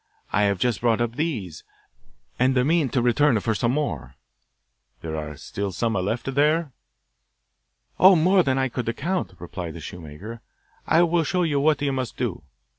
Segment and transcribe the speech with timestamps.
[0.33, 1.63] I have just brought up these,
[2.39, 4.15] and mean to return for some more.'
[5.01, 6.71] 'There are still some left there?'
[7.99, 10.41] 'Oh, more than I could count,' replied the shoemaker.
[10.87, 12.41] 'I will show you what you must do.